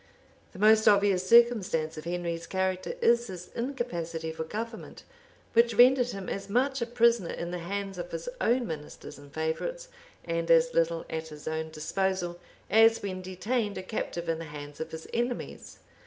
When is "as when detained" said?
12.67-13.77